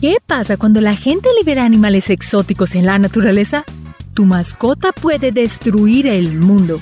¿Qué 0.00 0.16
pasa 0.26 0.56
cuando 0.56 0.80
la 0.80 0.96
gente 0.96 1.28
libera 1.38 1.62
animales 1.62 2.08
exóticos 2.08 2.74
en 2.74 2.86
la 2.86 2.98
naturaleza? 2.98 3.66
Tu 4.14 4.24
mascota 4.24 4.92
puede 4.92 5.30
destruir 5.30 6.06
el 6.06 6.38
mundo. 6.38 6.80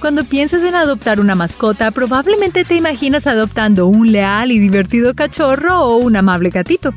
Cuando 0.00 0.24
piensas 0.24 0.64
en 0.64 0.74
adoptar 0.74 1.20
una 1.20 1.36
mascota, 1.36 1.92
probablemente 1.92 2.64
te 2.64 2.74
imaginas 2.74 3.28
adoptando 3.28 3.86
un 3.86 4.10
leal 4.10 4.50
y 4.50 4.58
divertido 4.58 5.14
cachorro 5.14 5.78
o 5.78 5.98
un 5.98 6.16
amable 6.16 6.50
gatito. 6.50 6.92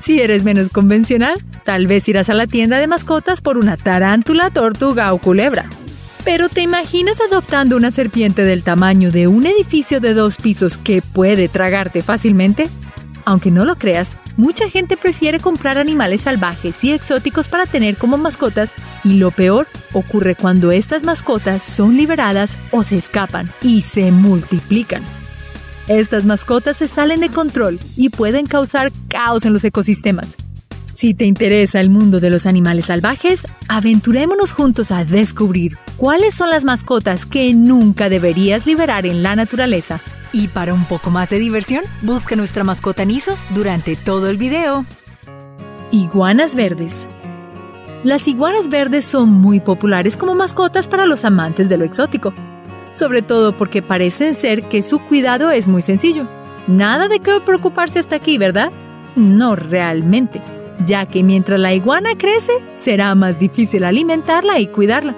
Si 0.00 0.20
eres 0.20 0.44
menos 0.44 0.68
convencional, 0.68 1.42
tal 1.64 1.88
vez 1.88 2.08
irás 2.08 2.30
a 2.30 2.34
la 2.34 2.46
tienda 2.46 2.78
de 2.78 2.86
mascotas 2.86 3.40
por 3.40 3.58
una 3.58 3.76
tarántula, 3.76 4.50
tortuga 4.50 5.12
o 5.12 5.18
culebra. 5.18 5.68
Pero 6.24 6.48
¿te 6.48 6.60
imaginas 6.60 7.18
adoptando 7.20 7.76
una 7.76 7.90
serpiente 7.90 8.44
del 8.44 8.62
tamaño 8.62 9.10
de 9.10 9.26
un 9.26 9.44
edificio 9.44 9.98
de 9.98 10.14
dos 10.14 10.36
pisos 10.36 10.78
que 10.78 11.02
puede 11.02 11.48
tragarte 11.48 12.00
fácilmente? 12.00 12.70
Aunque 13.24 13.50
no 13.50 13.64
lo 13.64 13.76
creas, 13.76 14.16
mucha 14.40 14.70
gente 14.70 14.96
prefiere 14.96 15.38
comprar 15.38 15.76
animales 15.76 16.22
salvajes 16.22 16.82
y 16.82 16.92
exóticos 16.92 17.48
para 17.48 17.66
tener 17.66 17.96
como 17.96 18.16
mascotas 18.16 18.72
y 19.04 19.18
lo 19.18 19.30
peor 19.30 19.68
ocurre 19.92 20.34
cuando 20.34 20.72
estas 20.72 21.02
mascotas 21.02 21.62
son 21.62 21.98
liberadas 21.98 22.56
o 22.70 22.82
se 22.82 22.96
escapan 22.96 23.50
y 23.60 23.82
se 23.82 24.10
multiplican. 24.10 25.02
Estas 25.88 26.24
mascotas 26.24 26.78
se 26.78 26.88
salen 26.88 27.20
de 27.20 27.28
control 27.28 27.78
y 27.96 28.08
pueden 28.08 28.46
causar 28.46 28.92
caos 29.08 29.44
en 29.44 29.52
los 29.52 29.64
ecosistemas. 29.64 30.28
Si 30.94 31.12
te 31.12 31.26
interesa 31.26 31.80
el 31.80 31.90
mundo 31.90 32.18
de 32.18 32.30
los 32.30 32.46
animales 32.46 32.86
salvajes, 32.86 33.46
aventurémonos 33.68 34.52
juntos 34.52 34.90
a 34.90 35.04
descubrir 35.04 35.76
cuáles 35.96 36.32
son 36.32 36.48
las 36.48 36.64
mascotas 36.64 37.26
que 37.26 37.52
nunca 37.52 38.08
deberías 38.08 38.66
liberar 38.66 39.04
en 39.04 39.22
la 39.22 39.36
naturaleza 39.36 40.00
y 40.32 40.48
para 40.48 40.74
un 40.74 40.84
poco 40.84 41.10
más 41.10 41.30
de 41.30 41.38
diversión, 41.38 41.84
busca 42.02 42.36
nuestra 42.36 42.64
mascota 42.64 43.04
Niso 43.04 43.36
durante 43.50 43.96
todo 43.96 44.28
el 44.28 44.36
video. 44.36 44.84
Iguanas 45.90 46.54
verdes. 46.54 47.06
Las 48.04 48.28
iguanas 48.28 48.68
verdes 48.68 49.04
son 49.04 49.28
muy 49.28 49.60
populares 49.60 50.16
como 50.16 50.34
mascotas 50.34 50.88
para 50.88 51.04
los 51.04 51.24
amantes 51.24 51.68
de 51.68 51.76
lo 51.76 51.84
exótico, 51.84 52.32
sobre 52.96 53.22
todo 53.22 53.52
porque 53.52 53.82
parecen 53.82 54.34
ser 54.34 54.62
que 54.62 54.82
su 54.82 55.00
cuidado 55.00 55.50
es 55.50 55.68
muy 55.68 55.82
sencillo. 55.82 56.26
Nada 56.66 57.08
de 57.08 57.20
qué 57.20 57.40
preocuparse 57.44 57.98
hasta 57.98 58.16
aquí, 58.16 58.38
¿verdad? 58.38 58.70
No 59.16 59.56
realmente, 59.56 60.40
ya 60.84 61.06
que 61.06 61.22
mientras 61.22 61.60
la 61.60 61.74
iguana 61.74 62.10
crece, 62.16 62.52
será 62.76 63.14
más 63.14 63.38
difícil 63.38 63.84
alimentarla 63.84 64.60
y 64.60 64.68
cuidarla. 64.68 65.14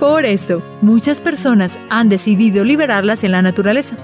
Por 0.00 0.24
esto, 0.24 0.62
muchas 0.80 1.20
personas 1.20 1.78
han 1.90 2.08
decidido 2.08 2.64
liberarlas 2.64 3.24
en 3.24 3.32
la 3.32 3.42
naturaleza. 3.42 3.96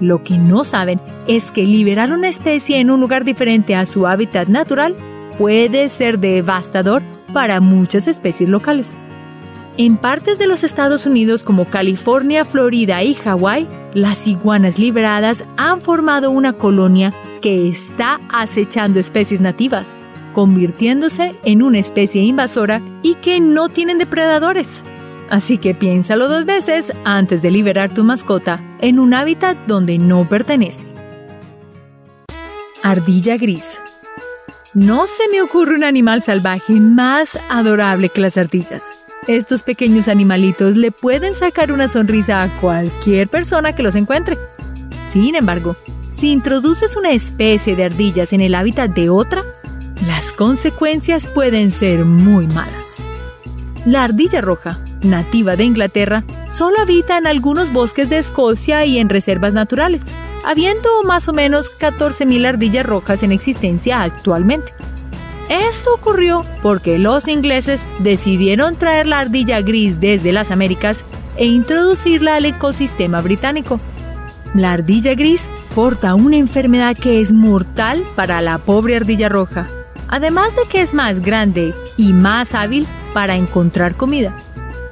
Lo 0.00 0.22
que 0.22 0.38
no 0.38 0.64
saben 0.64 1.00
es 1.26 1.50
que 1.50 1.64
liberar 1.64 2.12
una 2.12 2.28
especie 2.28 2.80
en 2.80 2.90
un 2.90 3.00
lugar 3.00 3.24
diferente 3.24 3.74
a 3.74 3.86
su 3.86 4.06
hábitat 4.06 4.48
natural 4.48 4.94
puede 5.38 5.88
ser 5.88 6.18
devastador 6.18 7.02
para 7.32 7.60
muchas 7.60 8.06
especies 8.06 8.48
locales. 8.48 8.96
En 9.78 9.98
partes 9.98 10.38
de 10.38 10.46
los 10.46 10.64
Estados 10.64 11.04
Unidos 11.04 11.44
como 11.44 11.66
California, 11.66 12.46
Florida 12.46 13.02
y 13.02 13.14
Hawái, 13.14 13.66
las 13.92 14.26
iguanas 14.26 14.78
liberadas 14.78 15.44
han 15.58 15.82
formado 15.82 16.30
una 16.30 16.54
colonia 16.54 17.12
que 17.42 17.68
está 17.68 18.20
acechando 18.30 18.98
especies 18.98 19.42
nativas, 19.42 19.84
convirtiéndose 20.34 21.34
en 21.44 21.62
una 21.62 21.78
especie 21.78 22.22
invasora 22.22 22.80
y 23.02 23.16
que 23.16 23.38
no 23.40 23.68
tienen 23.68 23.98
depredadores. 23.98 24.82
Así 25.30 25.58
que 25.58 25.74
piénsalo 25.74 26.28
dos 26.28 26.44
veces 26.44 26.92
antes 27.04 27.42
de 27.42 27.50
liberar 27.50 27.92
tu 27.92 28.04
mascota 28.04 28.60
en 28.80 28.98
un 28.98 29.12
hábitat 29.14 29.56
donde 29.66 29.98
no 29.98 30.28
pertenece. 30.28 30.86
Ardilla 32.82 33.36
gris. 33.36 33.78
No 34.74 35.06
se 35.06 35.28
me 35.32 35.42
ocurre 35.42 35.74
un 35.74 35.84
animal 35.84 36.22
salvaje 36.22 36.74
más 36.74 37.38
adorable 37.48 38.08
que 38.10 38.20
las 38.20 38.36
ardillas. 38.36 38.82
Estos 39.26 39.64
pequeños 39.64 40.06
animalitos 40.06 40.76
le 40.76 40.92
pueden 40.92 41.34
sacar 41.34 41.72
una 41.72 41.88
sonrisa 41.88 42.42
a 42.42 42.60
cualquier 42.60 43.26
persona 43.26 43.74
que 43.74 43.82
los 43.82 43.96
encuentre. 43.96 44.36
Sin 45.08 45.34
embargo, 45.34 45.76
si 46.10 46.30
introduces 46.30 46.96
una 46.96 47.10
especie 47.10 47.74
de 47.74 47.84
ardillas 47.84 48.32
en 48.32 48.40
el 48.40 48.54
hábitat 48.54 48.90
de 48.90 49.08
otra, 49.08 49.42
las 50.06 50.30
consecuencias 50.30 51.26
pueden 51.26 51.72
ser 51.72 52.04
muy 52.04 52.46
malas. 52.46 52.96
La 53.84 54.04
ardilla 54.04 54.40
roja 54.40 54.78
nativa 55.02 55.56
de 55.56 55.64
Inglaterra, 55.64 56.24
solo 56.48 56.78
habita 56.80 57.18
en 57.18 57.26
algunos 57.26 57.72
bosques 57.72 58.08
de 58.08 58.18
Escocia 58.18 58.84
y 58.84 58.98
en 58.98 59.08
reservas 59.08 59.52
naturales, 59.52 60.02
habiendo 60.44 60.88
más 61.04 61.28
o 61.28 61.32
menos 61.32 61.72
14.000 61.78 62.46
ardillas 62.46 62.86
rojas 62.86 63.22
en 63.22 63.32
existencia 63.32 64.02
actualmente. 64.02 64.72
Esto 65.48 65.94
ocurrió 65.94 66.42
porque 66.62 66.98
los 66.98 67.28
ingleses 67.28 67.86
decidieron 68.00 68.76
traer 68.76 69.06
la 69.06 69.20
ardilla 69.20 69.60
gris 69.60 70.00
desde 70.00 70.32
las 70.32 70.50
Américas 70.50 71.04
e 71.36 71.46
introducirla 71.46 72.36
al 72.36 72.46
ecosistema 72.46 73.20
británico. 73.20 73.78
La 74.54 74.72
ardilla 74.72 75.14
gris 75.14 75.48
porta 75.74 76.14
una 76.14 76.36
enfermedad 76.36 76.96
que 76.96 77.20
es 77.20 77.32
mortal 77.32 78.04
para 78.16 78.40
la 78.40 78.58
pobre 78.58 78.96
ardilla 78.96 79.28
roja, 79.28 79.66
además 80.08 80.56
de 80.56 80.62
que 80.68 80.80
es 80.80 80.94
más 80.94 81.20
grande 81.20 81.74
y 81.96 82.12
más 82.12 82.54
hábil 82.54 82.86
para 83.12 83.36
encontrar 83.36 83.96
comida 83.96 84.36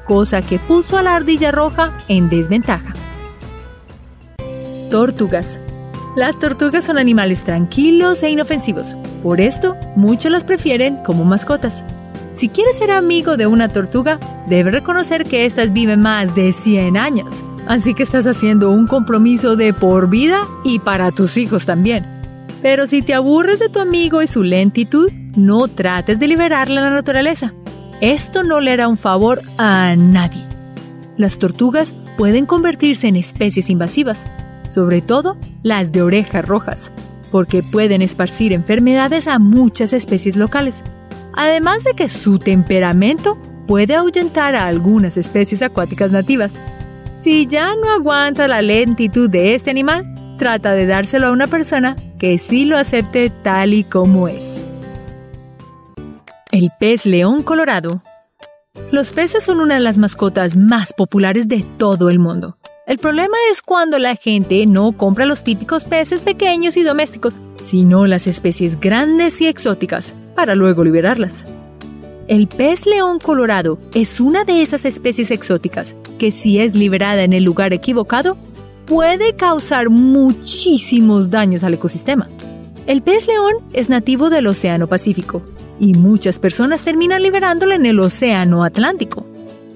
cosa 0.05 0.43
que 0.43 0.59
puso 0.59 0.97
a 0.97 1.03
la 1.03 1.17
ardilla 1.17 1.51
roja 1.51 1.91
en 2.09 2.29
desventaja. 2.29 2.93
Tortugas. 4.91 5.59
Las 6.17 6.39
tortugas 6.39 6.85
son 6.85 6.99
animales 6.99 7.43
tranquilos 7.43 8.23
e 8.23 8.31
inofensivos, 8.31 8.97
por 9.23 9.41
esto 9.41 9.77
muchos 9.97 10.31
las 10.31 10.45
prefieren 10.45 10.99
como 11.05 11.25
mascotas. 11.25 11.83
Si 12.33 12.49
quieres 12.49 12.79
ser 12.79 12.91
amigo 12.91 13.37
de 13.37 13.47
una 13.47 13.69
tortuga, 13.69 14.21
debes 14.49 14.75
reconocer 14.75 15.25
que 15.25 15.47
éstas 15.47 15.73
viven 15.73 16.01
más 16.01 16.35
de 16.35 16.53
100 16.53 16.97
años, 16.97 17.43
así 17.67 17.95
que 17.95 18.03
estás 18.05 18.27
haciendo 18.27 18.71
un 18.71 18.87
compromiso 18.87 19.57
de 19.57 19.73
por 19.73 20.09
vida 20.09 20.43
y 20.65 20.79
para 20.79 21.11
tus 21.11 21.37
hijos 21.37 21.67
también. 21.67 22.05
Pero 22.63 22.87
si 22.87 23.03
te 23.03 23.15
aburres 23.15 23.59
de 23.59 23.69
tu 23.69 23.79
amigo 23.79 24.23
y 24.23 24.27
su 24.27 24.43
lentitud, 24.43 25.11
no 25.37 25.69
trates 25.69 26.19
de 26.19 26.29
liberarla 26.29 26.81
a 26.81 26.85
la 26.85 26.91
naturaleza. 26.91 27.53
Esto 28.05 28.43
no 28.43 28.61
le 28.61 28.71
hará 28.71 28.87
un 28.87 28.99
favor 28.99 29.41
a 29.57 29.97
nadie. 29.97 30.45
Las 31.17 31.39
tortugas 31.39 31.95
pueden 32.19 32.45
convertirse 32.45 33.09
en 33.09 33.17
especies 33.17 33.71
invasivas, 33.71 34.27
sobre 34.69 35.01
todo 35.01 35.39
las 35.63 35.91
de 35.91 36.03
orejas 36.03 36.47
rojas, 36.47 36.93
porque 37.31 37.63
pueden 37.63 38.03
esparcir 38.03 38.53
enfermedades 38.53 39.27
a 39.27 39.39
muchas 39.39 39.95
especies 39.95 40.37
locales, 40.37 40.83
además 41.33 41.83
de 41.83 41.95
que 41.95 42.11
su 42.11 42.39
temperamento 42.39 43.39
puede 43.67 43.95
ahuyentar 43.95 44.55
a 44.55 44.67
algunas 44.67 45.17
especies 45.17 45.63
acuáticas 45.63 46.13
nativas. 46.13 46.53
Si 47.17 47.47
ya 47.47 47.75
no 47.75 47.89
aguanta 47.89 48.49
la 48.49 48.61
lentitud 48.61 49.31
de 49.31 49.55
este 49.55 49.71
animal, 49.71 50.15
trata 50.39 50.75
de 50.75 50.85
dárselo 50.85 51.29
a 51.29 51.33
una 51.33 51.47
persona 51.47 51.97
que 52.19 52.37
sí 52.37 52.67
lo 52.67 52.77
acepte 52.77 53.31
tal 53.31 53.73
y 53.73 53.83
como 53.83 54.29
es. 54.29 54.64
El 56.55 56.71
pez 56.79 57.05
león 57.05 57.43
colorado. 57.43 58.05
Los 58.93 59.11
peces 59.11 59.43
son 59.43 59.59
una 59.59 59.75
de 59.75 59.81
las 59.81 59.99
mascotas 59.99 60.57
más 60.57 60.93
populares 60.93 61.49
de 61.49 61.65
todo 61.79 62.11
el 62.11 62.21
mundo. 62.21 62.59
El 62.87 62.99
problema 62.99 63.37
es 63.51 63.61
cuando 63.61 63.99
la 63.99 64.15
gente 64.15 64.65
no 64.65 64.97
compra 64.97 65.27
los 65.27 65.43
típicos 65.43 65.85
peces 65.85 66.23
pequeños 66.23 66.77
y 66.77 66.85
domésticos, 66.85 67.41
sino 67.65 68.07
las 68.07 68.29
especies 68.29 68.79
grandes 68.79 69.41
y 69.41 69.49
exóticas, 69.49 70.15
para 70.37 70.55
luego 70.55 70.85
liberarlas. 70.85 71.45
El 72.29 72.47
pez 72.47 72.87
león 72.87 73.19
colorado 73.19 73.81
es 73.93 74.21
una 74.21 74.45
de 74.45 74.63
esas 74.63 74.85
especies 74.85 75.33
exóticas 75.33 75.97
que 76.21 76.31
si 76.31 76.61
es 76.61 76.77
liberada 76.77 77.25
en 77.25 77.33
el 77.33 77.43
lugar 77.43 77.73
equivocado, 77.73 78.37
puede 78.87 79.35
causar 79.35 79.91
muchísimos 79.91 81.31
daños 81.31 81.65
al 81.65 81.75
ecosistema. 81.75 82.29
El 82.87 83.03
pez 83.03 83.27
león 83.27 83.55
es 83.73 83.89
nativo 83.89 84.31
del 84.31 84.47
Océano 84.47 84.87
Pacífico 84.87 85.43
y 85.79 85.95
muchas 85.95 86.39
personas 86.39 86.83
terminan 86.83 87.23
liberándola 87.23 87.75
en 87.75 87.87
el 87.87 88.01
Océano 88.01 88.65
Atlántico. 88.65 89.27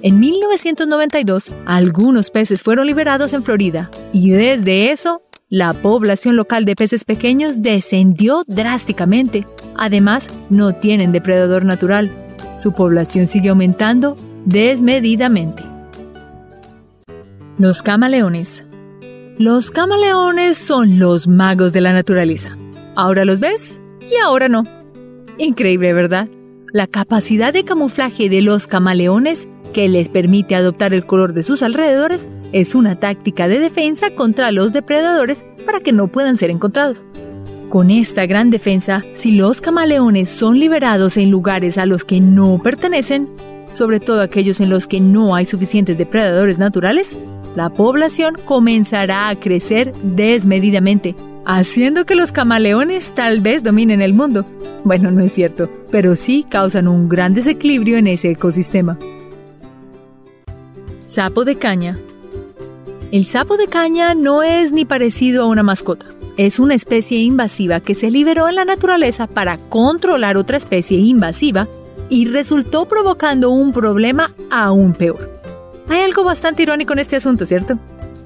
En 0.02 0.20
1992, 0.20 1.50
algunos 1.66 2.30
peces 2.30 2.62
fueron 2.62 2.86
liberados 2.86 3.32
en 3.34 3.42
Florida 3.42 3.90
y 4.12 4.30
desde 4.30 4.92
eso, 4.92 5.22
la 5.48 5.72
población 5.72 6.36
local 6.36 6.64
de 6.64 6.76
peces 6.76 7.04
pequeños 7.04 7.62
descendió 7.62 8.44
drásticamente. 8.46 9.46
Además, 9.76 10.28
no 10.50 10.74
tienen 10.74 11.10
depredador 11.10 11.64
natural. 11.64 12.12
Su 12.58 12.72
población 12.72 13.26
sigue 13.26 13.48
aumentando 13.48 14.16
desmedidamente. 14.44 15.64
Los 17.58 17.82
camaleones. 17.82 18.64
Los 19.38 19.70
camaleones 19.70 20.58
son 20.58 20.98
los 20.98 21.26
magos 21.26 21.72
de 21.72 21.80
la 21.80 21.92
naturaleza. 21.92 22.56
Ahora 22.94 23.24
los 23.24 23.40
ves 23.40 23.80
y 24.00 24.16
ahora 24.16 24.48
no. 24.48 24.77
Increíble, 25.38 25.92
¿verdad? 25.92 26.28
La 26.72 26.86
capacidad 26.86 27.52
de 27.52 27.64
camuflaje 27.64 28.28
de 28.28 28.42
los 28.42 28.66
camaleones, 28.66 29.48
que 29.72 29.88
les 29.88 30.08
permite 30.08 30.54
adoptar 30.54 30.92
el 30.92 31.06
color 31.06 31.32
de 31.32 31.44
sus 31.44 31.62
alrededores, 31.62 32.28
es 32.52 32.74
una 32.74 32.98
táctica 32.98 33.46
de 33.46 33.60
defensa 33.60 34.10
contra 34.10 34.50
los 34.50 34.72
depredadores 34.72 35.44
para 35.64 35.80
que 35.80 35.92
no 35.92 36.08
puedan 36.08 36.36
ser 36.36 36.50
encontrados. 36.50 37.04
Con 37.68 37.90
esta 37.90 38.26
gran 38.26 38.50
defensa, 38.50 39.04
si 39.14 39.32
los 39.32 39.60
camaleones 39.60 40.28
son 40.28 40.58
liberados 40.58 41.16
en 41.16 41.30
lugares 41.30 41.78
a 41.78 41.86
los 41.86 42.04
que 42.04 42.20
no 42.20 42.60
pertenecen, 42.62 43.28
sobre 43.72 44.00
todo 44.00 44.22
aquellos 44.22 44.60
en 44.60 44.70
los 44.70 44.86
que 44.86 45.00
no 45.00 45.34
hay 45.34 45.46
suficientes 45.46 45.96
depredadores 45.98 46.58
naturales, 46.58 47.14
la 47.54 47.70
población 47.70 48.34
comenzará 48.44 49.28
a 49.28 49.36
crecer 49.36 49.92
desmedidamente, 50.02 51.14
haciendo 51.48 52.04
que 52.04 52.14
los 52.14 52.30
camaleones 52.30 53.14
tal 53.14 53.40
vez 53.40 53.64
dominen 53.64 54.02
el 54.02 54.12
mundo. 54.12 54.44
Bueno, 54.84 55.10
no 55.10 55.22
es 55.22 55.32
cierto, 55.32 55.70
pero 55.90 56.14
sí 56.14 56.44
causan 56.46 56.86
un 56.86 57.08
gran 57.08 57.32
desequilibrio 57.32 57.96
en 57.96 58.06
ese 58.06 58.30
ecosistema. 58.30 58.98
Sapo 61.06 61.46
de 61.46 61.56
caña. 61.56 61.96
El 63.12 63.24
sapo 63.24 63.56
de 63.56 63.66
caña 63.66 64.14
no 64.14 64.42
es 64.42 64.72
ni 64.72 64.84
parecido 64.84 65.42
a 65.44 65.46
una 65.46 65.62
mascota. 65.62 66.04
Es 66.36 66.58
una 66.58 66.74
especie 66.74 67.18
invasiva 67.20 67.80
que 67.80 67.94
se 67.94 68.10
liberó 68.10 68.46
en 68.46 68.54
la 68.54 68.66
naturaleza 68.66 69.26
para 69.26 69.56
controlar 69.56 70.36
otra 70.36 70.58
especie 70.58 70.98
invasiva 70.98 71.66
y 72.10 72.26
resultó 72.26 72.86
provocando 72.86 73.50
un 73.50 73.72
problema 73.72 74.34
aún 74.50 74.92
peor. 74.92 75.40
Hay 75.88 76.02
algo 76.02 76.24
bastante 76.24 76.62
irónico 76.62 76.92
en 76.92 76.98
este 76.98 77.16
asunto, 77.16 77.46
¿cierto? 77.46 77.78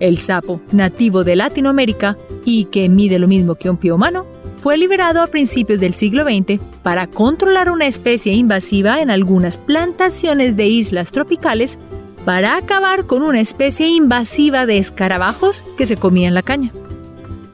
El 0.03 0.19
sapo, 0.19 0.61
nativo 0.73 1.23
de 1.23 1.37
Latinoamérica 1.37 2.17
y 2.45 2.65
que 2.65 2.89
mide 2.89 3.21
lo 3.21 3.29
mismo 3.29 3.55
que 3.55 3.71
un 3.71 3.77
pie 3.77 3.93
humano, 3.93 4.27
fue 4.57 4.77
liberado 4.77 5.23
a 5.23 5.29
principios 5.29 5.79
del 5.79 5.95
siglo 5.95 6.25
XX 6.25 6.61
para 6.83 7.07
controlar 7.07 7.71
una 7.71 7.87
especie 7.87 8.33
invasiva 8.33 9.01
en 9.01 9.13
algunas 9.13 9.59
plantaciones 9.59 10.57
de 10.57 10.67
islas 10.67 11.13
tropicales 11.13 11.79
para 12.25 12.57
acabar 12.57 13.07
con 13.07 13.23
una 13.23 13.41
especie 13.41 13.87
invasiva 13.87 14.67
de 14.67 14.79
escarabajos 14.79 15.63
que 15.79 15.87
se 15.87 15.97
comían 15.97 16.35
la 16.35 16.43
caña. 16.43 16.73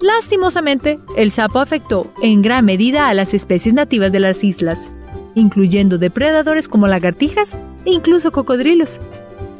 Lastimosamente, 0.01 1.01
el 1.19 1.33
sapo 1.33 1.59
afectó 1.59 2.11
en 2.23 2.41
gran 2.41 2.65
medida 2.65 3.11
a 3.11 3.15
las 3.15 3.35
especies 3.35 3.75
nativas 3.75 4.11
de 4.11 4.21
las 4.21 4.43
islas, 4.43 4.89
incluyendo 5.35 5.99
depredadores 5.99 6.67
como 6.67 6.89
lagartijas 6.89 7.55
e 7.85 7.91
incluso 7.91 8.33
cocodrilos. 8.33 9.01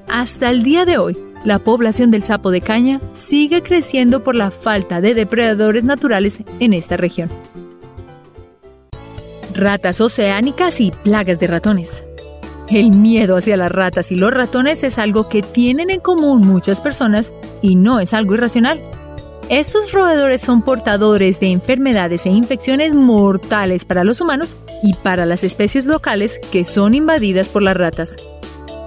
Hasta 0.09 0.49
el 0.49 0.63
día 0.63 0.87
de 0.87 0.97
hoy, 0.97 1.19
la 1.45 1.59
población 1.59 2.11
del 2.11 2.23
sapo 2.23 2.51
de 2.51 2.61
caña 2.61 3.01
sigue 3.15 3.63
creciendo 3.63 4.23
por 4.23 4.35
la 4.35 4.51
falta 4.51 5.01
de 5.01 5.15
depredadores 5.15 5.85
naturales 5.85 6.43
en 6.61 6.73
esta 6.73 6.97
región. 6.97 7.29
Ratas 9.55 10.01
oceánicas 10.01 10.81
y 10.81 10.91
plagas 10.91 11.41
de 11.41 11.47
ratones. 11.47 12.05
El 12.69 12.91
miedo 12.91 13.37
hacia 13.37 13.57
las 13.57 13.73
ratas 13.73 14.13
y 14.13 14.15
los 14.15 14.33
ratones 14.33 14.85
es 14.85 14.99
algo 14.99 15.29
que 15.29 15.43
tienen 15.43 15.91
en 15.91 16.01
común 16.01 16.43
muchas 16.43 16.81
personas 16.81 17.33
y 17.63 17.77
no 17.77 17.99
es 17.99 18.13
algo 18.13 18.35
irracional. 18.35 18.81
Estos 19.49 19.93
roedores 19.93 20.43
son 20.43 20.61
portadores 20.61 21.41
de 21.41 21.47
enfermedades 21.47 22.27
e 22.27 22.29
infecciones 22.29 22.95
mortales 22.95 23.87
para 23.87 24.05
los 24.05 24.21
humanos 24.21 24.57
y 24.83 24.93
para 24.95 25.25
las 25.25 25.43
especies 25.43 25.87
locales 25.87 26.39
que 26.53 26.65
son 26.67 26.95
invadidas 26.95 27.49
por 27.49 27.63
las 27.63 27.77
ratas. 27.77 28.17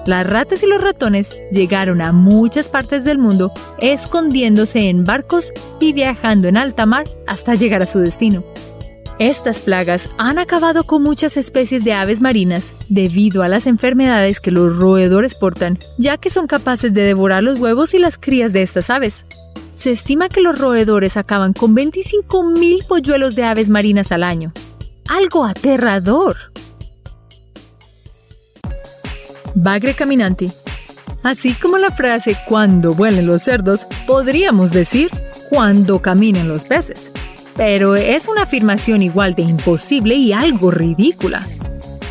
Las 0.06 0.26
ratas 0.26 0.64
y 0.64 0.68
los 0.68 0.82
ratones 0.82 1.34
llegaron 1.52 2.02
a 2.02 2.12
muchas 2.12 2.70
partes 2.70 3.04
del 3.04 3.20
mundo 3.20 3.52
escondiéndose 3.80 4.90
en 4.90 5.04
barcos 5.04 5.54
y 5.80 5.94
viajando 5.94 6.48
en 6.48 6.58
alta 6.58 6.86
mar 6.86 7.06
hasta 7.28 7.56
llegar 7.56 7.84
a 7.84 7.88
su 7.88 8.00
destino. 8.00 8.44
Estas 9.20 9.60
plagas 9.60 10.10
han 10.18 10.40
acabado 10.40 10.84
con 10.84 11.04
muchas 11.04 11.38
especies 11.38 11.84
de 11.84 11.94
aves 11.94 12.22
marinas 12.22 12.74
debido 12.90 13.44
a 13.44 13.48
las 13.48 13.68
enfermedades 13.68 14.40
que 14.40 14.50
los 14.50 14.76
roedores 14.76 15.36
portan, 15.36 15.78
ya 16.00 16.18
que 16.18 16.32
son 16.32 16.48
capaces 16.48 16.92
de 16.96 17.04
devorar 17.04 17.44
los 17.44 17.60
huevos 17.60 17.94
y 17.94 18.00
las 18.00 18.18
crías 18.18 18.52
de 18.52 18.64
estas 18.64 18.90
aves. 18.90 19.26
Se 19.76 19.92
estima 19.92 20.28
que 20.28 20.42
los 20.42 20.58
roedores 20.58 21.18
acaban 21.18 21.54
con 21.54 21.76
25.000 21.76 22.88
polluelos 22.88 23.36
de 23.36 23.44
aves 23.44 23.70
marinas 23.70 24.12
al 24.12 24.24
año. 24.24 24.54
Algo 25.08 25.46
aterrador. 25.46 26.38
Bagre 29.56 29.94
caminante. 29.94 30.50
Así 31.24 31.54
como 31.54 31.78
la 31.78 31.92
frase 31.92 32.36
cuando 32.48 32.94
vuelen 32.94 33.28
los 33.28 33.44
cerdos, 33.44 33.86
podríamos 34.08 34.72
decir 34.72 35.10
cuando 35.50 36.02
caminen 36.02 36.48
los 36.48 36.66
peces. 36.66 37.12
Pero 37.56 37.96
es 37.96 38.28
una 38.28 38.44
afirmación 38.44 39.02
igual 39.02 39.36
de 39.36 39.44
imposible 39.44 40.16
y 40.16 40.34
algo 40.34 40.72
ridícula. 40.72 41.46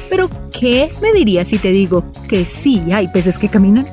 Pero, 0.08 0.28
¿qué 0.58 0.90
me 1.00 1.12
dirías 1.12 1.48
si 1.48 1.58
te 1.58 1.70
digo 1.70 2.04
que 2.28 2.44
sí 2.44 2.92
hay 2.92 3.08
peces 3.08 3.38
que 3.38 3.48
caminan? 3.48 3.86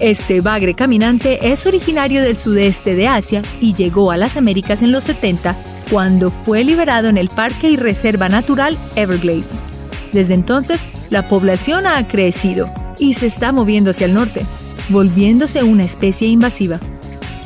Este 0.00 0.40
bagre 0.40 0.74
caminante 0.74 1.52
es 1.52 1.64
originario 1.64 2.22
del 2.22 2.36
sudeste 2.36 2.96
de 2.96 3.06
Asia 3.06 3.42
y 3.60 3.74
llegó 3.74 4.10
a 4.10 4.16
las 4.16 4.36
Américas 4.36 4.82
en 4.82 4.90
los 4.90 5.04
70 5.04 5.64
cuando 5.90 6.30
fue 6.30 6.64
liberado 6.64 7.08
en 7.08 7.18
el 7.18 7.28
Parque 7.28 7.70
y 7.70 7.76
Reserva 7.76 8.28
Natural 8.28 8.76
Everglades. 8.96 9.64
Desde 10.12 10.34
entonces, 10.34 10.80
la 11.10 11.28
población 11.28 11.86
ha 11.86 12.06
crecido 12.08 12.68
y 12.98 13.14
se 13.14 13.26
está 13.26 13.52
moviendo 13.52 13.90
hacia 13.90 14.06
el 14.06 14.14
norte, 14.14 14.46
volviéndose 14.88 15.62
una 15.62 15.84
especie 15.84 16.28
invasiva. 16.28 16.78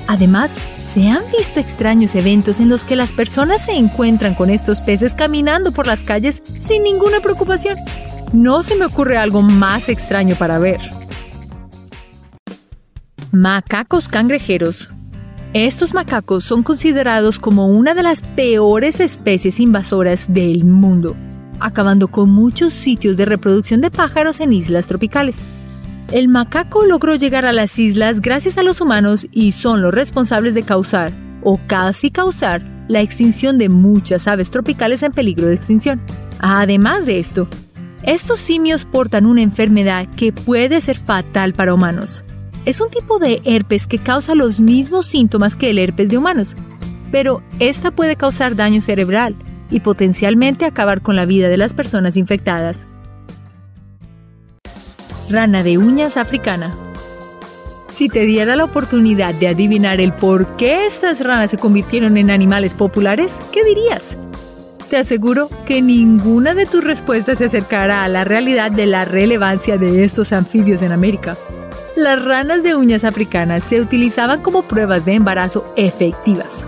Además, 0.08 0.58
se 0.86 1.08
han 1.08 1.22
visto 1.36 1.58
extraños 1.58 2.14
eventos 2.14 2.60
en 2.60 2.68
los 2.68 2.84
que 2.84 2.96
las 2.96 3.12
personas 3.12 3.64
se 3.64 3.72
encuentran 3.72 4.34
con 4.34 4.50
estos 4.50 4.80
peces 4.80 5.14
caminando 5.14 5.72
por 5.72 5.86
las 5.86 6.04
calles 6.04 6.42
sin 6.60 6.82
ninguna 6.82 7.20
preocupación. 7.20 7.76
No 8.32 8.62
se 8.62 8.76
me 8.76 8.86
ocurre 8.86 9.16
algo 9.16 9.42
más 9.42 9.88
extraño 9.88 10.36
para 10.36 10.58
ver. 10.58 10.80
Macacos 13.32 14.08
cangrejeros. 14.08 14.90
Estos 15.52 15.94
macacos 15.94 16.44
son 16.44 16.62
considerados 16.62 17.38
como 17.38 17.68
una 17.68 17.94
de 17.94 18.02
las 18.02 18.20
peores 18.22 19.00
especies 19.00 19.58
invasoras 19.58 20.26
del 20.28 20.64
mundo, 20.64 21.16
acabando 21.60 22.08
con 22.08 22.30
muchos 22.30 22.72
sitios 22.72 23.16
de 23.16 23.24
reproducción 23.24 23.80
de 23.80 23.90
pájaros 23.90 24.40
en 24.40 24.52
islas 24.52 24.86
tropicales. 24.86 25.36
El 26.12 26.28
macaco 26.28 26.84
logró 26.84 27.16
llegar 27.16 27.46
a 27.46 27.52
las 27.52 27.78
islas 27.78 28.20
gracias 28.20 28.58
a 28.58 28.62
los 28.62 28.80
humanos 28.80 29.26
y 29.32 29.52
son 29.52 29.82
los 29.82 29.92
responsables 29.92 30.54
de 30.54 30.62
causar, 30.62 31.12
o 31.42 31.58
casi 31.66 32.10
causar, 32.10 32.62
la 32.88 33.00
extinción 33.00 33.58
de 33.58 33.68
muchas 33.68 34.28
aves 34.28 34.50
tropicales 34.50 35.02
en 35.02 35.12
peligro 35.12 35.48
de 35.48 35.54
extinción. 35.54 36.00
Además 36.38 37.06
de 37.06 37.18
esto, 37.18 37.48
estos 38.04 38.38
simios 38.38 38.84
portan 38.84 39.26
una 39.26 39.42
enfermedad 39.42 40.06
que 40.14 40.32
puede 40.32 40.80
ser 40.80 40.96
fatal 40.96 41.54
para 41.54 41.74
humanos. 41.74 42.22
Es 42.64 42.80
un 42.80 42.90
tipo 42.90 43.18
de 43.18 43.42
herpes 43.44 43.88
que 43.88 43.98
causa 43.98 44.36
los 44.36 44.60
mismos 44.60 45.06
síntomas 45.06 45.56
que 45.56 45.70
el 45.70 45.78
herpes 45.78 46.08
de 46.08 46.18
humanos, 46.18 46.54
pero 47.10 47.42
esta 47.58 47.90
puede 47.90 48.14
causar 48.14 48.54
daño 48.54 48.80
cerebral 48.80 49.34
y 49.70 49.80
potencialmente 49.80 50.64
acabar 50.64 51.02
con 51.02 51.16
la 51.16 51.26
vida 51.26 51.48
de 51.48 51.56
las 51.56 51.74
personas 51.74 52.16
infectadas. 52.16 52.86
Rana 55.30 55.62
de 55.62 55.78
uñas 55.78 56.16
africana. 56.16 56.74
Si 57.90 58.08
te 58.08 58.20
diera 58.20 58.56
la 58.56 58.64
oportunidad 58.64 59.34
de 59.34 59.48
adivinar 59.48 60.00
el 60.00 60.12
por 60.12 60.56
qué 60.56 60.86
estas 60.86 61.20
ranas 61.20 61.50
se 61.50 61.58
convirtieron 61.58 62.16
en 62.16 62.30
animales 62.30 62.74
populares, 62.74 63.36
¿qué 63.52 63.64
dirías? 63.64 64.16
Te 64.90 64.98
aseguro 64.98 65.48
que 65.66 65.82
ninguna 65.82 66.54
de 66.54 66.66
tus 66.66 66.84
respuestas 66.84 67.38
se 67.38 67.46
acercará 67.46 68.04
a 68.04 68.08
la 68.08 68.24
realidad 68.24 68.70
de 68.70 68.86
la 68.86 69.04
relevancia 69.04 69.78
de 69.78 70.04
estos 70.04 70.32
anfibios 70.32 70.82
en 70.82 70.92
América. 70.92 71.36
Las 71.96 72.24
ranas 72.24 72.62
de 72.62 72.76
uñas 72.76 73.02
africanas 73.04 73.64
se 73.64 73.80
utilizaban 73.80 74.42
como 74.42 74.62
pruebas 74.62 75.04
de 75.04 75.14
embarazo 75.14 75.72
efectivas. 75.76 76.64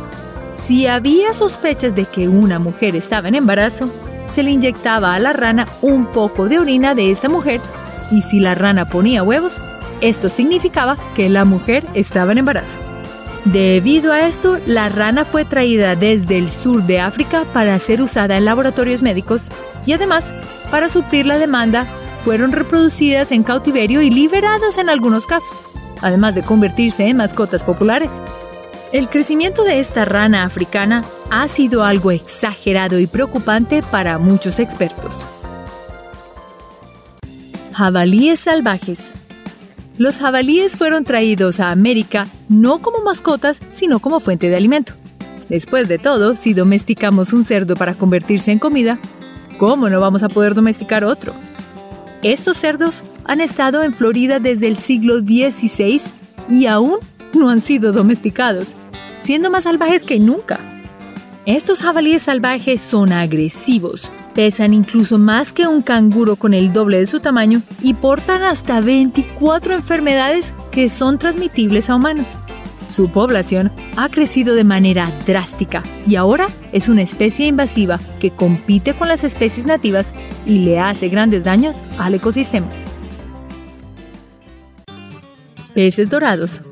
Si 0.69 0.87
había 0.87 1.33
sospechas 1.33 1.95
de 1.95 2.05
que 2.05 2.29
una 2.29 2.59
mujer 2.59 2.95
estaba 2.95 3.29
en 3.29 3.35
embarazo, 3.35 3.91
se 4.29 4.43
le 4.43 4.51
inyectaba 4.51 5.15
a 5.15 5.19
la 5.19 5.33
rana 5.33 5.67
un 5.81 6.05
poco 6.05 6.47
de 6.47 6.59
orina 6.59 6.95
de 6.95 7.11
esta 7.11 7.31
mujer 7.31 7.63
y 8.11 8.21
si 8.21 8.39
la 8.39 8.55
rana 8.55 8.85
ponía 8.85 9.23
huevos, 9.23 9.63
esto 10.03 10.29
significaba 10.29 10.99
que 11.17 11.31
la 11.31 11.47
mujer 11.47 11.85
estaba 11.95 12.33
en 12.33 12.39
embarazo. 12.39 12.77
Debido 13.47 14.13
a 14.13 14.29
esto, 14.29 14.59
la 14.67 14.91
rana 14.91 15.25
fue 15.25 15.47
traída 15.47 15.97
desde 15.97 16.37
el 16.37 16.51
sur 16.51 16.83
de 16.83 17.01
África 17.01 17.47
para 17.55 17.79
ser 17.79 18.03
usada 18.03 18.37
en 18.37 18.45
laboratorios 18.45 19.01
médicos 19.01 19.49
y 19.87 19.95
además, 19.95 20.31
para 20.71 20.91
suplir 20.91 21.25
la 21.25 21.39
demanda, 21.39 21.87
fueron 22.27 22.53
reproducidas 22.53 23.33
en 23.33 23.43
cautiverio 23.43 24.03
y 24.03 24.11
liberadas 24.11 24.77
en 24.77 24.91
algunos 24.91 25.27
casos, 25.27 25.57
además 26.03 26.35
de 26.35 26.43
convertirse 26.43 27.09
en 27.09 27.17
mascotas 27.17 27.65
populares. 27.65 28.11
El 28.91 29.11
crecimiento 29.11 29.65
de 29.65 29.81
esta 29.81 30.07
rana 30.07 30.45
africana 30.45 31.05
ha 31.31 31.47
sido 31.49 31.85
algo 31.85 32.11
exagerado 32.11 32.99
y 32.99 33.07
preocupante 33.07 33.83
para 33.83 34.19
muchos 34.19 34.59
expertos. 34.59 35.27
Jabalíes 37.75 38.41
salvajes. 38.41 39.13
Los 39.99 40.19
jabalíes 40.19 40.77
fueron 40.77 41.05
traídos 41.05 41.61
a 41.61 41.71
América 41.71 42.29
no 42.49 42.81
como 42.81 43.01
mascotas, 43.01 43.61
sino 43.73 43.99
como 43.99 44.21
fuente 44.21 44.49
de 44.49 44.57
alimento. 44.57 44.95
Después 45.51 45.87
de 45.87 45.99
todo, 45.99 46.35
si 46.35 46.55
domesticamos 46.55 47.35
un 47.35 47.45
cerdo 47.45 47.75
para 47.75 47.93
convertirse 47.93 48.53
en 48.53 48.59
comida, 48.59 48.99
¿cómo 49.59 49.91
no 49.91 50.01
vamos 50.01 50.23
a 50.23 50.31
poder 50.31 50.55
domesticar 50.55 51.05
otro? 51.05 51.35
Estos 52.23 52.57
cerdos 52.57 53.03
han 53.27 53.43
estado 53.43 53.83
en 53.83 53.93
Florida 53.93 54.41
desde 54.41 54.67
el 54.67 54.79
siglo 54.79 55.19
XVI 55.19 56.01
y 56.51 56.67
aún 56.67 57.01
no 57.35 57.51
han 57.51 57.61
sido 57.61 57.93
domesticados, 57.93 58.75
siendo 59.21 59.51
más 59.51 59.65
salvajes 59.65 60.05
que 60.05 60.19
nunca. 60.19 60.61
Estos 61.47 61.81
jabalíes 61.81 62.25
salvajes 62.25 62.81
son 62.81 63.13
agresivos, 63.13 64.13
pesan 64.35 64.75
incluso 64.75 65.19
más 65.19 65.53
que 65.53 65.67
un 65.67 65.83
canguro 65.83 66.37
con 66.37 66.53
el 66.53 66.73
doble 66.73 66.99
de 66.99 67.07
su 67.07 67.21
tamaño 67.21 67.63
y 67.83 67.95
portan 67.95 68.43
hasta 68.43 68.81
24 68.81 69.75
enfermedades 69.75 70.55
que 70.71 70.91
son 70.91 71.19
transmitibles 71.19 71.89
a 71.89 71.97
humanos. 71.97 72.37
Su 72.91 73.11
población 73.11 73.71
ha 73.97 74.09
crecido 74.09 74.55
de 74.55 74.65
manera 74.65 75.13
drástica 75.27 75.83
y 76.07 76.17
ahora 76.17 76.49
es 76.73 76.89
una 76.89 77.03
especie 77.03 77.47
invasiva 77.47 78.01
que 78.21 78.31
compite 78.31 78.95
con 78.95 79.09
las 79.09 79.25
especies 79.25 79.67
nativas 79.67 80.15
y 80.47 80.61
le 80.61 80.81
hace 80.81 81.09
grandes 81.09 81.45
daños 81.45 81.79
al 81.99 82.15
ecosistema. 82.15 82.69
Peces 85.75 86.11
dorados. 86.11 86.63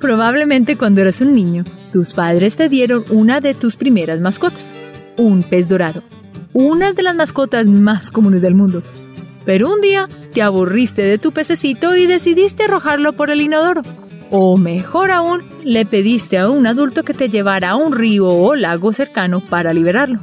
Probablemente 0.00 0.76
cuando 0.76 1.00
eras 1.00 1.20
un 1.20 1.34
niño, 1.34 1.64
tus 1.92 2.14
padres 2.14 2.54
te 2.54 2.68
dieron 2.68 3.04
una 3.10 3.40
de 3.40 3.54
tus 3.54 3.76
primeras 3.76 4.20
mascotas, 4.20 4.72
un 5.16 5.42
pez 5.42 5.68
dorado, 5.68 6.02
una 6.52 6.92
de 6.92 7.02
las 7.02 7.16
mascotas 7.16 7.66
más 7.66 8.12
comunes 8.12 8.40
del 8.40 8.54
mundo. 8.54 8.82
Pero 9.44 9.72
un 9.72 9.80
día 9.80 10.08
te 10.32 10.42
aburriste 10.42 11.02
de 11.02 11.18
tu 11.18 11.32
pececito 11.32 11.96
y 11.96 12.06
decidiste 12.06 12.64
arrojarlo 12.64 13.14
por 13.14 13.30
el 13.30 13.40
inodoro. 13.40 13.82
O 14.30 14.56
mejor 14.56 15.10
aún, 15.10 15.42
le 15.64 15.84
pediste 15.84 16.38
a 16.38 16.48
un 16.48 16.66
adulto 16.66 17.02
que 17.02 17.14
te 17.14 17.28
llevara 17.28 17.70
a 17.70 17.76
un 17.76 17.92
río 17.92 18.28
o 18.28 18.54
lago 18.54 18.92
cercano 18.92 19.40
para 19.40 19.72
liberarlo. 19.72 20.20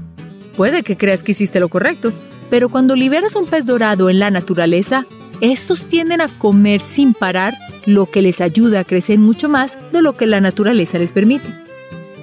Puede 0.56 0.84
que 0.84 0.96
creas 0.96 1.22
que 1.22 1.34
hiciste 1.34 1.60
lo 1.60 1.68
correcto, 1.68 2.14
pero 2.50 2.70
cuando 2.70 2.96
liberas 2.96 3.36
un 3.36 3.48
pez 3.48 3.66
dorado 3.66 4.10
en 4.10 4.20
la 4.20 4.32
naturaleza, 4.32 5.06
estos 5.42 5.82
tienden 5.82 6.22
a 6.22 6.28
comer 6.28 6.82
sin 6.82 7.14
parar, 7.14 7.56
lo 7.86 8.10
que 8.10 8.22
les 8.22 8.42
ayuda 8.42 8.80
a 8.80 8.84
crecer 8.84 9.20
mucho 9.20 9.50
más 9.50 9.78
de 9.92 10.02
lo 10.02 10.14
que 10.16 10.26
la 10.28 10.42
naturaleza 10.42 10.98
les 10.98 11.12
permite. 11.12 11.48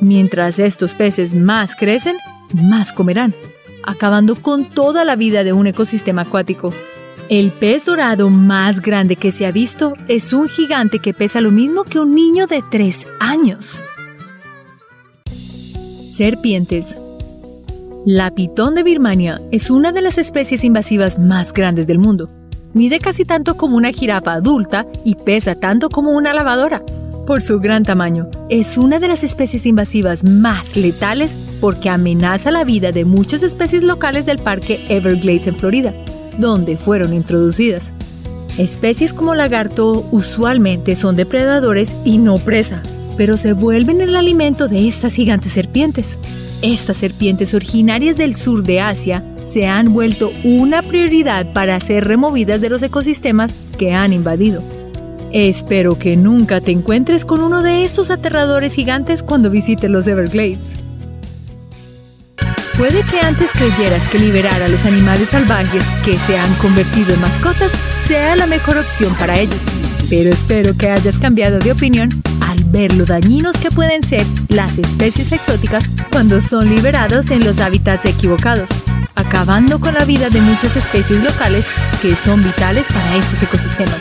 Mientras 0.00 0.58
estos 0.58 0.94
peces 0.94 1.34
más 1.34 1.76
crecen, 1.76 2.16
más 2.52 2.92
comerán, 2.92 3.34
acabando 3.84 4.34
con 4.36 4.64
toda 4.64 5.04
la 5.04 5.16
vida 5.16 5.44
de 5.44 5.52
un 5.52 5.66
ecosistema 5.66 6.22
acuático. 6.22 6.72
El 7.28 7.50
pez 7.52 7.84
dorado 7.84 8.28
más 8.28 8.82
grande 8.82 9.16
que 9.16 9.32
se 9.32 9.46
ha 9.46 9.52
visto 9.52 9.92
es 10.08 10.32
un 10.32 10.48
gigante 10.48 10.98
que 10.98 11.14
pesa 11.14 11.40
lo 11.40 11.50
mismo 11.50 11.84
que 11.84 12.00
un 12.00 12.14
niño 12.14 12.46
de 12.46 12.62
3 12.70 13.06
años. 13.20 13.80
Serpientes. 16.10 16.96
La 18.04 18.34
pitón 18.34 18.74
de 18.74 18.82
Birmania 18.82 19.40
es 19.52 19.70
una 19.70 19.92
de 19.92 20.02
las 20.02 20.18
especies 20.18 20.64
invasivas 20.64 21.18
más 21.18 21.52
grandes 21.52 21.86
del 21.86 22.00
mundo. 22.00 22.28
Mide 22.74 23.00
casi 23.00 23.24
tanto 23.24 23.56
como 23.56 23.76
una 23.76 23.92
jirafa 23.92 24.34
adulta 24.34 24.86
y 25.04 25.14
pesa 25.14 25.54
tanto 25.54 25.88
como 25.88 26.12
una 26.12 26.32
lavadora. 26.34 26.82
Por 27.26 27.42
su 27.42 27.60
gran 27.60 27.84
tamaño, 27.84 28.28
es 28.48 28.76
una 28.76 28.98
de 28.98 29.08
las 29.08 29.22
especies 29.22 29.66
invasivas 29.66 30.24
más 30.24 30.76
letales 30.76 31.32
porque 31.60 31.88
amenaza 31.88 32.50
la 32.50 32.64
vida 32.64 32.90
de 32.92 33.04
muchas 33.04 33.42
especies 33.42 33.82
locales 33.82 34.26
del 34.26 34.38
Parque 34.38 34.84
Everglades 34.88 35.46
en 35.46 35.56
Florida 35.56 35.94
donde 36.38 36.76
fueron 36.76 37.12
introducidas. 37.12 37.84
Especies 38.58 39.12
como 39.12 39.34
lagarto 39.34 40.06
usualmente 40.10 40.96
son 40.96 41.16
depredadores 41.16 41.96
y 42.04 42.18
no 42.18 42.38
presa, 42.38 42.82
pero 43.16 43.36
se 43.36 43.52
vuelven 43.52 44.00
el 44.00 44.14
alimento 44.14 44.68
de 44.68 44.88
estas 44.88 45.14
gigantes 45.14 45.52
serpientes. 45.52 46.18
Estas 46.60 46.98
serpientes 46.98 47.54
originarias 47.54 48.16
del 48.16 48.36
sur 48.36 48.62
de 48.62 48.80
Asia 48.80 49.24
se 49.44 49.66
han 49.66 49.92
vuelto 49.92 50.32
una 50.44 50.82
prioridad 50.82 51.52
para 51.52 51.78
ser 51.80 52.06
removidas 52.06 52.60
de 52.60 52.70
los 52.70 52.82
ecosistemas 52.82 53.52
que 53.78 53.92
han 53.92 54.12
invadido. 54.12 54.62
Espero 55.32 55.98
que 55.98 56.16
nunca 56.16 56.60
te 56.60 56.72
encuentres 56.72 57.24
con 57.24 57.40
uno 57.40 57.62
de 57.62 57.84
estos 57.84 58.10
aterradores 58.10 58.74
gigantes 58.74 59.22
cuando 59.22 59.50
visites 59.50 59.90
los 59.90 60.06
Everglades. 60.06 60.58
Puede 62.76 63.02
que 63.04 63.20
antes 63.20 63.50
creyeras 63.52 64.06
que 64.08 64.18
liberar 64.18 64.62
a 64.62 64.68
los 64.68 64.84
animales 64.84 65.28
salvajes 65.28 65.84
que 66.04 66.18
se 66.18 66.38
han 66.38 66.52
convertido 66.54 67.14
en 67.14 67.20
mascotas 67.20 67.70
sea 68.06 68.34
la 68.34 68.46
mejor 68.46 68.78
opción 68.78 69.14
para 69.16 69.38
ellos, 69.38 69.62
pero 70.10 70.30
espero 70.30 70.76
que 70.76 70.90
hayas 70.90 71.18
cambiado 71.18 71.58
de 71.58 71.72
opinión 71.72 72.10
al 72.40 72.62
ver 72.64 72.94
lo 72.94 73.04
dañinos 73.04 73.56
que 73.56 73.70
pueden 73.70 74.02
ser 74.02 74.26
las 74.48 74.78
especies 74.78 75.32
exóticas 75.32 75.84
cuando 76.10 76.40
son 76.40 76.68
liberados 76.74 77.30
en 77.30 77.44
los 77.44 77.60
hábitats 77.60 78.06
equivocados, 78.06 78.68
acabando 79.14 79.78
con 79.78 79.94
la 79.94 80.04
vida 80.04 80.30
de 80.30 80.40
muchas 80.40 80.76
especies 80.76 81.22
locales 81.22 81.66
que 82.00 82.16
son 82.16 82.42
vitales 82.42 82.86
para 82.88 83.16
estos 83.16 83.42
ecosistemas. 83.42 83.98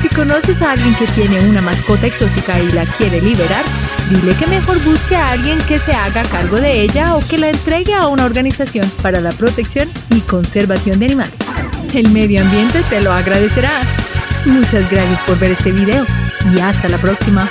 Si 0.00 0.08
conoces 0.08 0.62
a 0.62 0.72
alguien 0.72 0.94
que 0.94 1.06
tiene 1.08 1.40
una 1.40 1.60
mascota 1.60 2.06
exótica 2.06 2.58
y 2.58 2.70
la 2.70 2.86
quiere 2.86 3.20
liberar, 3.20 3.62
dile 4.08 4.34
que 4.34 4.46
mejor 4.46 4.82
busque 4.82 5.14
a 5.14 5.30
alguien 5.32 5.58
que 5.68 5.78
se 5.78 5.92
haga 5.92 6.22
cargo 6.22 6.58
de 6.58 6.80
ella 6.80 7.16
o 7.16 7.20
que 7.20 7.36
la 7.36 7.50
entregue 7.50 7.94
a 7.94 8.06
una 8.06 8.24
organización 8.24 8.90
para 9.02 9.20
la 9.20 9.30
protección 9.32 9.90
y 10.10 10.20
conservación 10.20 10.98
de 11.00 11.06
animales. 11.06 11.34
El 11.92 12.10
medio 12.10 12.42
ambiente 12.42 12.82
te 12.88 13.02
lo 13.02 13.12
agradecerá. 13.12 13.82
Muchas 14.46 14.90
gracias 14.90 15.20
por 15.22 15.38
ver 15.38 15.52
este 15.52 15.70
video 15.70 16.06
y 16.54 16.60
hasta 16.60 16.88
la 16.88 16.96
próxima. 16.98 17.50